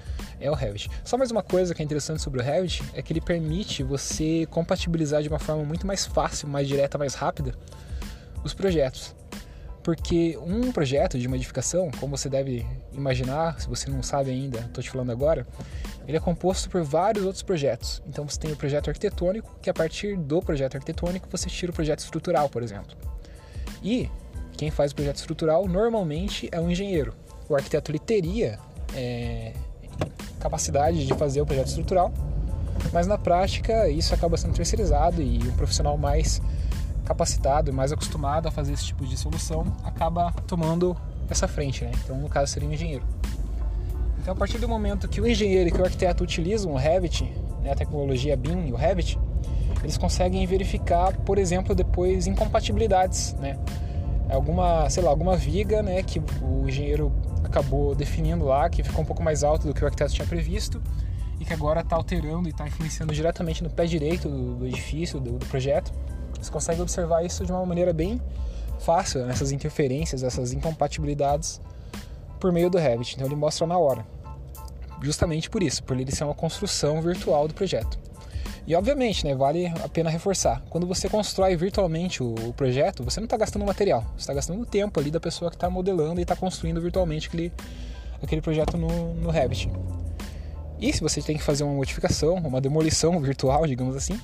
é 0.40 0.50
o 0.50 0.54
Revit. 0.54 0.90
Só 1.04 1.16
mais 1.16 1.30
uma 1.30 1.42
coisa 1.42 1.74
que 1.74 1.80
é 1.80 1.84
interessante 1.84 2.20
sobre 2.20 2.40
o 2.40 2.44
Revit 2.44 2.82
é 2.92 3.00
que 3.00 3.12
ele 3.12 3.20
permite 3.20 3.82
você 3.82 4.44
compatibilizar 4.50 5.22
de 5.22 5.28
uma 5.28 5.38
forma 5.38 5.64
muito 5.64 5.86
mais 5.86 6.06
fácil, 6.06 6.48
mais 6.48 6.66
direta, 6.66 6.98
mais 6.98 7.14
rápida 7.14 7.54
os 8.44 8.52
projetos. 8.52 9.14
Porque 9.88 10.36
um 10.42 10.70
projeto 10.70 11.18
de 11.18 11.26
modificação, 11.26 11.90
como 11.98 12.14
você 12.14 12.28
deve 12.28 12.66
imaginar, 12.92 13.58
se 13.58 13.66
você 13.66 13.90
não 13.90 14.02
sabe 14.02 14.30
ainda, 14.30 14.58
estou 14.58 14.84
te 14.84 14.90
falando 14.90 15.10
agora, 15.10 15.46
ele 16.06 16.14
é 16.14 16.20
composto 16.20 16.68
por 16.68 16.82
vários 16.82 17.24
outros 17.24 17.42
projetos. 17.42 18.02
Então 18.06 18.28
você 18.28 18.38
tem 18.38 18.52
o 18.52 18.56
projeto 18.56 18.88
arquitetônico, 18.88 19.58
que 19.62 19.70
a 19.70 19.72
partir 19.72 20.14
do 20.14 20.42
projeto 20.42 20.74
arquitetônico 20.74 21.26
você 21.30 21.48
tira 21.48 21.72
o 21.72 21.74
projeto 21.74 22.00
estrutural, 22.00 22.50
por 22.50 22.62
exemplo. 22.62 22.94
E 23.82 24.10
quem 24.58 24.70
faz 24.70 24.92
o 24.92 24.94
projeto 24.94 25.16
estrutural 25.16 25.66
normalmente 25.66 26.50
é 26.52 26.60
um 26.60 26.70
engenheiro. 26.70 27.14
O 27.48 27.54
arquiteto 27.54 27.90
ele 27.90 27.98
teria 27.98 28.58
é, 28.94 29.54
capacidade 30.38 31.06
de 31.06 31.14
fazer 31.14 31.40
o 31.40 31.46
projeto 31.46 31.68
estrutural, 31.68 32.12
mas 32.92 33.06
na 33.06 33.16
prática 33.16 33.88
isso 33.88 34.14
acaba 34.14 34.36
sendo 34.36 34.52
terceirizado 34.52 35.22
e 35.22 35.38
um 35.38 35.56
profissional 35.56 35.96
mais 35.96 36.42
capacitado 37.08 37.70
e 37.70 37.72
mais 37.72 37.90
acostumado 37.90 38.46
a 38.46 38.50
fazer 38.50 38.74
esse 38.74 38.84
tipo 38.84 39.06
de 39.06 39.16
solução 39.16 39.64
acaba 39.82 40.30
tomando 40.46 40.94
essa 41.30 41.48
frente, 41.48 41.84
né? 41.84 41.90
Então, 42.04 42.18
no 42.18 42.28
caso, 42.28 42.52
seria 42.52 42.68
um 42.68 42.72
engenheiro. 42.72 43.04
Então, 44.18 44.34
a 44.34 44.36
partir 44.36 44.58
do 44.58 44.68
momento 44.68 45.08
que 45.08 45.20
o 45.20 45.26
engenheiro 45.26 45.68
e 45.68 45.72
que 45.72 45.80
o 45.80 45.84
arquiteto 45.84 46.22
utilizam 46.22 46.72
o 46.72 46.76
Revit, 46.76 47.24
né, 47.62 47.72
a 47.72 47.74
tecnologia 47.74 48.36
BIM 48.36 48.68
e 48.68 48.72
o 48.72 48.76
Revit, 48.76 49.18
eles 49.82 49.96
conseguem 49.96 50.46
verificar, 50.46 51.16
por 51.18 51.38
exemplo, 51.38 51.74
depois 51.74 52.26
incompatibilidades, 52.26 53.34
né? 53.34 53.58
alguma, 54.30 54.90
sei 54.90 55.02
lá, 55.02 55.10
alguma 55.10 55.36
viga, 55.36 55.82
né, 55.82 56.02
que 56.02 56.20
o 56.42 56.68
engenheiro 56.68 57.12
acabou 57.42 57.94
definindo 57.94 58.44
lá, 58.44 58.68
que 58.68 58.82
ficou 58.82 59.02
um 59.02 59.04
pouco 59.04 59.22
mais 59.22 59.42
alto 59.42 59.66
do 59.66 59.72
que 59.72 59.82
o 59.82 59.86
arquiteto 59.86 60.12
tinha 60.12 60.26
previsto 60.26 60.82
e 61.40 61.44
que 61.44 61.52
agora 61.52 61.80
está 61.80 61.96
alterando 61.96 62.48
e 62.48 62.50
está 62.50 62.66
influenciando 62.66 63.14
diretamente 63.14 63.62
no 63.62 63.70
pé 63.70 63.86
direito 63.86 64.28
do, 64.28 64.56
do 64.56 64.66
edifício, 64.66 65.20
do, 65.20 65.38
do, 65.38 65.46
projeto. 65.46 65.92
Você 66.40 66.50
consegue 66.50 66.80
observar 66.80 67.24
isso 67.24 67.44
de 67.44 67.52
uma 67.52 67.64
maneira 67.64 67.92
bem 67.92 68.20
fácil, 68.80 69.24
né, 69.24 69.32
essas 69.32 69.52
interferências, 69.52 70.22
essas 70.22 70.52
incompatibilidades 70.52 71.60
por 72.38 72.52
meio 72.52 72.70
do 72.70 72.78
Revit. 72.78 73.16
Então 73.16 73.26
ele 73.26 73.36
mostra 73.36 73.66
na 73.66 73.76
hora. 73.76 74.06
Justamente 75.02 75.48
por 75.48 75.62
isso, 75.62 75.82
por 75.82 75.98
ele 75.98 76.10
ser 76.14 76.24
uma 76.24 76.34
construção 76.34 77.00
virtual 77.00 77.46
do 77.46 77.54
projeto. 77.54 77.98
E 78.66 78.74
obviamente, 78.74 79.24
né, 79.24 79.34
vale 79.34 79.66
a 79.82 79.88
pena 79.88 80.10
reforçar. 80.10 80.62
Quando 80.68 80.86
você 80.86 81.08
constrói 81.08 81.56
virtualmente 81.56 82.22
o, 82.22 82.52
projeto, 82.54 83.02
você 83.02 83.18
não 83.18 83.24
está 83.24 83.36
gastando 83.36 83.64
material, 83.64 84.02
você 84.14 84.24
está 84.24 84.34
gastando 84.34 84.60
o 84.60 84.66
tempo 84.66 85.00
ali 85.00 85.10
da 85.10 85.18
pessoa 85.18 85.50
que 85.50 85.56
está 85.56 85.70
modelando 85.70 86.20
e 86.20 86.22
está 86.22 86.36
construindo 86.36 86.78
virtualmente 86.80 87.28
aquele, 87.28 87.50
aquele 88.22 88.42
projeto 88.42 88.76
no, 88.76 89.14
no 89.14 89.30
Revit. 89.30 89.70
E 90.78 90.92
se 90.92 91.00
você 91.00 91.22
tem 91.22 91.36
que 91.36 91.42
fazer 91.42 91.64
uma 91.64 91.72
modificação, 91.72 92.34
uma 92.34 92.60
demolição 92.60 93.18
virtual, 93.20 93.66
digamos 93.66 93.96
assim, 93.96 94.20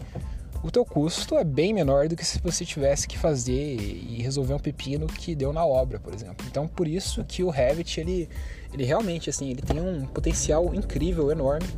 o 0.64 0.71
teu 0.71 0.83
custo 0.83 1.37
é 1.37 1.44
bem 1.44 1.75
menor 1.75 2.09
do 2.09 2.16
que 2.16 2.25
se 2.25 2.40
você 2.40 2.64
tivesse 2.64 3.06
que 3.06 3.18
fazer 3.18 3.52
e 3.52 4.23
resolver 4.23 4.54
um 4.54 4.59
pepino 4.59 5.06
que 5.06 5.35
deu 5.35 5.52
na 5.52 5.64
obra, 5.64 6.00
por 6.00 6.14
exemplo. 6.14 6.47
Então, 6.49 6.66
por 6.66 6.88
isso 6.88 7.23
que 7.23 7.44
o 7.44 7.50
Revit 7.50 8.00
ele, 8.00 8.30
ele 8.73 8.83
realmente 8.83 9.28
assim, 9.28 9.50
ele 9.50 9.61
tem 9.61 9.78
um 9.78 10.06
potencial 10.06 10.75
incrível, 10.75 11.30
enorme 11.30 11.68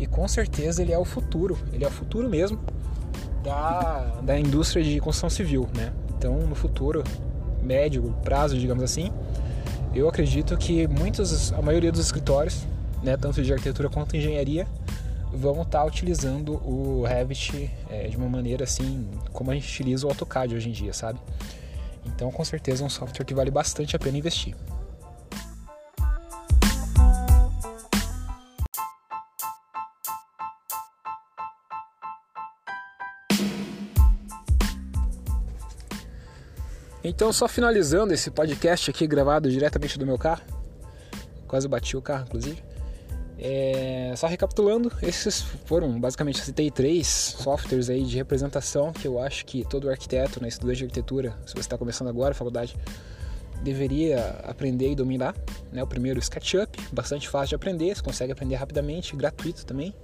e 0.00 0.08
com 0.08 0.26
certeza 0.26 0.82
ele 0.82 0.92
é 0.92 0.98
o 0.98 1.04
futuro, 1.04 1.56
ele 1.72 1.84
é 1.84 1.86
o 1.86 1.90
futuro 1.90 2.28
mesmo 2.28 2.58
da, 3.44 4.20
da 4.24 4.36
indústria 4.36 4.82
de 4.82 4.98
construção 4.98 5.30
civil, 5.30 5.68
né? 5.76 5.92
Então, 6.18 6.36
no 6.40 6.56
futuro, 6.56 7.04
médio 7.62 8.12
prazo, 8.24 8.58
digamos 8.58 8.82
assim, 8.82 9.12
Eu 9.94 10.08
acredito 10.08 10.56
que 10.58 10.86
muitos, 10.88 11.52
a 11.52 11.62
maioria 11.62 11.90
dos 11.90 12.00
escritórios, 12.00 12.66
né, 13.02 13.16
tanto 13.16 13.40
de 13.42 13.50
arquitetura 13.52 13.88
quanto 13.88 14.10
de 14.10 14.18
engenharia, 14.18 14.66
vão 15.36 15.62
estar 15.62 15.80
tá 15.80 15.84
utilizando 15.84 16.54
o 16.66 17.04
Revit 17.04 17.70
é, 17.90 18.08
de 18.08 18.16
uma 18.16 18.28
maneira 18.28 18.64
assim, 18.64 19.08
como 19.32 19.50
a 19.50 19.54
gente 19.54 19.68
utiliza 19.68 20.06
o 20.06 20.10
AutoCAD 20.10 20.54
hoje 20.54 20.68
em 20.70 20.72
dia, 20.72 20.92
sabe? 20.92 21.20
Então, 22.04 22.30
com 22.30 22.44
certeza, 22.44 22.82
é 22.82 22.86
um 22.86 22.90
software 22.90 23.24
que 23.24 23.34
vale 23.34 23.50
bastante 23.50 23.94
a 23.94 23.98
pena 23.98 24.16
investir. 24.16 24.54
Então, 37.04 37.32
só 37.32 37.46
finalizando 37.46 38.12
esse 38.12 38.30
podcast 38.30 38.90
aqui 38.90 39.06
gravado 39.06 39.48
diretamente 39.48 39.96
do 39.98 40.04
meu 40.04 40.18
carro, 40.18 40.42
quase 41.46 41.68
bati 41.68 41.96
o 41.96 42.02
carro, 42.02 42.24
inclusive. 42.24 42.60
É, 43.38 44.14
só 44.16 44.26
recapitulando, 44.26 44.90
esses 45.02 45.42
foram 45.66 46.00
basicamente 46.00 46.40
citei 46.40 46.70
três 46.70 47.06
softwares 47.06 47.90
aí 47.90 48.02
de 48.02 48.16
representação 48.16 48.92
que 48.92 49.06
eu 49.06 49.20
acho 49.20 49.44
que 49.44 49.62
todo 49.68 49.90
arquiteto, 49.90 50.40
né, 50.40 50.48
estudante 50.48 50.78
de 50.78 50.84
arquitetura, 50.84 51.36
se 51.44 51.52
você 51.52 51.60
está 51.60 51.76
começando 51.76 52.08
agora 52.08 52.32
a 52.32 52.34
faculdade, 52.34 52.74
deveria 53.62 54.40
aprender 54.44 54.90
e 54.90 54.94
dominar. 54.94 55.34
Né? 55.70 55.82
O 55.82 55.86
primeiro, 55.86 56.18
SketchUp, 56.18 56.78
bastante 56.92 57.28
fácil 57.28 57.50
de 57.50 57.54
aprender, 57.56 57.94
você 57.94 58.02
consegue 58.02 58.32
aprender 58.32 58.54
rapidamente, 58.54 59.14
gratuito 59.14 59.66
também, 59.66 59.94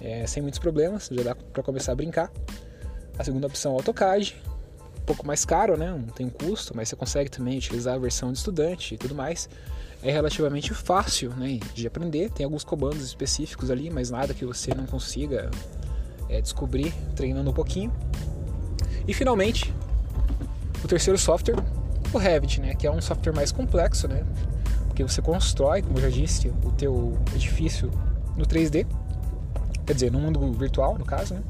é, 0.00 0.26
sem 0.26 0.42
muitos 0.42 0.60
problemas, 0.60 1.08
já 1.10 1.22
dá 1.22 1.34
para 1.34 1.62
começar 1.62 1.92
a 1.92 1.94
brincar. 1.94 2.30
A 3.18 3.24
segunda 3.24 3.46
opção, 3.46 3.72
AutoCAD, 3.72 4.36
pouco 5.04 5.26
mais 5.26 5.44
caro, 5.44 5.76
né? 5.76 5.90
Não 5.90 6.12
tem 6.12 6.28
custo, 6.28 6.74
mas 6.74 6.88
você 6.88 6.96
consegue 6.96 7.30
também 7.30 7.58
utilizar 7.58 7.94
a 7.94 7.98
versão 7.98 8.32
de 8.32 8.38
estudante 8.38 8.94
e 8.94 8.98
tudo 8.98 9.14
mais. 9.14 9.48
É 10.02 10.10
relativamente 10.10 10.74
fácil 10.74 11.30
né, 11.30 11.58
de 11.74 11.86
aprender, 11.86 12.30
tem 12.30 12.44
alguns 12.44 12.64
comandos 12.64 13.02
específicos 13.02 13.70
ali, 13.70 13.90
mas 13.90 14.10
nada 14.10 14.34
que 14.34 14.44
você 14.44 14.74
não 14.74 14.84
consiga 14.84 15.50
é, 16.28 16.40
descobrir 16.40 16.92
treinando 17.16 17.50
um 17.50 17.54
pouquinho. 17.54 17.92
E 19.08 19.14
finalmente, 19.14 19.72
o 20.82 20.88
terceiro 20.88 21.18
software, 21.18 21.56
o 22.12 22.18
Revit, 22.18 22.60
né, 22.60 22.74
que 22.74 22.86
é 22.86 22.90
um 22.90 23.00
software 23.00 23.32
mais 23.32 23.50
complexo, 23.50 24.06
né, 24.06 24.24
porque 24.86 25.02
você 25.02 25.22
constrói, 25.22 25.80
como 25.80 25.98
eu 25.98 26.02
já 26.02 26.10
disse, 26.10 26.48
o 26.48 26.70
teu 26.72 27.16
edifício 27.34 27.90
no 28.36 28.44
3D, 28.44 28.86
quer 29.86 29.94
dizer, 29.94 30.12
no 30.12 30.20
mundo 30.20 30.52
virtual, 30.52 30.98
no 30.98 31.04
caso, 31.04 31.34
né, 31.34 31.42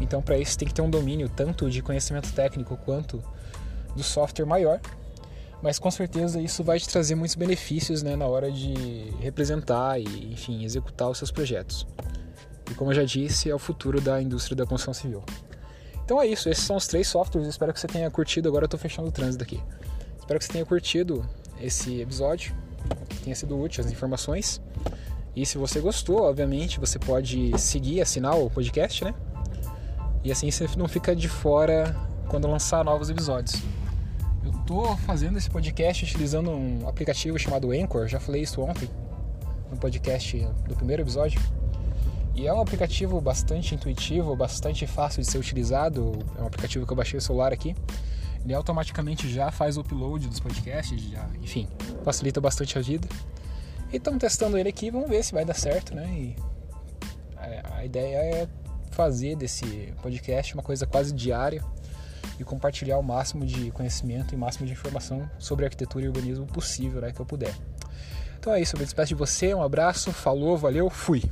então, 0.00 0.22
para 0.22 0.38
isso, 0.38 0.56
tem 0.56 0.68
que 0.68 0.74
ter 0.74 0.82
um 0.82 0.90
domínio 0.90 1.28
tanto 1.28 1.70
de 1.70 1.82
conhecimento 1.82 2.32
técnico 2.32 2.76
quanto 2.84 3.22
do 3.94 4.02
software 4.02 4.46
maior. 4.46 4.80
Mas 5.60 5.78
com 5.78 5.90
certeza 5.90 6.40
isso 6.40 6.62
vai 6.62 6.78
te 6.78 6.88
trazer 6.88 7.16
muitos 7.16 7.34
benefícios 7.34 8.02
né, 8.02 8.14
na 8.14 8.26
hora 8.26 8.50
de 8.50 9.12
representar 9.20 9.98
e, 9.98 10.32
enfim, 10.32 10.64
executar 10.64 11.10
os 11.10 11.18
seus 11.18 11.32
projetos. 11.32 11.86
E 12.70 12.74
como 12.74 12.92
eu 12.92 12.94
já 12.94 13.04
disse, 13.04 13.50
é 13.50 13.54
o 13.54 13.58
futuro 13.58 14.00
da 14.00 14.22
indústria 14.22 14.54
da 14.54 14.64
construção 14.64 14.94
civil. 14.94 15.24
Então 16.04 16.22
é 16.22 16.26
isso, 16.26 16.48
esses 16.48 16.64
são 16.64 16.76
os 16.76 16.86
três 16.86 17.08
softwares. 17.08 17.48
Espero 17.48 17.72
que 17.72 17.80
você 17.80 17.88
tenha 17.88 18.10
curtido. 18.10 18.48
Agora 18.48 18.64
eu 18.64 18.66
estou 18.66 18.78
fechando 18.78 19.08
o 19.08 19.12
trânsito 19.12 19.42
aqui. 19.42 19.60
Espero 20.18 20.38
que 20.38 20.44
você 20.44 20.52
tenha 20.52 20.64
curtido 20.64 21.28
esse 21.60 22.00
episódio, 22.00 22.54
que 23.08 23.18
tenha 23.18 23.34
sido 23.34 23.60
útil 23.60 23.84
as 23.84 23.90
informações. 23.90 24.60
E 25.34 25.44
se 25.44 25.58
você 25.58 25.80
gostou, 25.80 26.22
obviamente, 26.22 26.78
você 26.78 26.98
pode 26.98 27.58
seguir, 27.58 28.00
assinar 28.00 28.38
o 28.38 28.48
podcast, 28.48 29.04
né? 29.04 29.14
E 30.24 30.32
assim 30.32 30.50
você 30.50 30.66
não 30.76 30.88
fica 30.88 31.14
de 31.14 31.28
fora 31.28 31.94
quando 32.28 32.48
lançar 32.48 32.84
novos 32.84 33.08
episódios. 33.08 33.62
Eu 34.44 34.52
tô 34.66 34.96
fazendo 34.98 35.38
esse 35.38 35.48
podcast 35.48 36.04
utilizando 36.04 36.50
um 36.50 36.88
aplicativo 36.88 37.38
chamado 37.38 37.70
Anchor, 37.70 38.06
já 38.08 38.20
falei 38.20 38.42
isso 38.42 38.60
ontem 38.60 38.88
no 39.70 39.76
podcast 39.76 40.38
do 40.66 40.74
primeiro 40.74 41.02
episódio. 41.02 41.40
E 42.34 42.46
é 42.46 42.52
um 42.52 42.60
aplicativo 42.60 43.20
bastante 43.20 43.74
intuitivo, 43.74 44.36
bastante 44.36 44.86
fácil 44.86 45.22
de 45.22 45.28
ser 45.28 45.38
utilizado. 45.38 46.24
É 46.38 46.42
um 46.42 46.46
aplicativo 46.46 46.86
que 46.86 46.92
eu 46.92 46.96
baixei 46.96 47.18
o 47.18 47.20
celular 47.20 47.52
aqui. 47.52 47.74
Ele 48.44 48.54
automaticamente 48.54 49.28
já 49.28 49.50
faz 49.50 49.76
o 49.76 49.80
upload 49.80 50.28
dos 50.28 50.38
podcasts, 50.38 51.02
já, 51.02 51.26
enfim, 51.42 51.68
facilita 52.04 52.40
bastante 52.40 52.78
a 52.78 52.80
vida. 52.80 53.08
E 53.92 53.96
estamos 53.96 54.20
testando 54.20 54.56
ele 54.56 54.68
aqui, 54.68 54.90
vamos 54.90 55.08
ver 55.10 55.24
se 55.24 55.32
vai 55.32 55.44
dar 55.44 55.54
certo, 55.54 55.94
né? 55.94 56.06
E 56.06 56.36
a 57.76 57.84
ideia 57.84 58.16
é 58.16 58.48
fazer 58.98 59.36
desse 59.36 59.94
podcast 60.02 60.54
uma 60.54 60.62
coisa 60.62 60.84
quase 60.84 61.14
diária 61.14 61.62
e 62.36 62.42
compartilhar 62.42 62.98
o 62.98 63.02
máximo 63.02 63.46
de 63.46 63.70
conhecimento 63.70 64.34
e 64.34 64.36
máximo 64.36 64.66
de 64.66 64.72
informação 64.72 65.30
sobre 65.38 65.64
arquitetura 65.64 66.04
e 66.04 66.08
urbanismo 66.08 66.46
possível 66.46 67.00
né, 67.00 67.12
que 67.12 67.20
eu 67.20 67.24
puder. 67.24 67.54
Então 68.40 68.52
é 68.52 68.60
isso, 68.60 68.74
eu 68.74 68.80
me 68.80 68.84
despeço 68.84 69.10
de 69.10 69.14
você, 69.14 69.54
um 69.54 69.62
abraço, 69.62 70.12
falou, 70.12 70.58
valeu, 70.58 70.90
fui! 70.90 71.22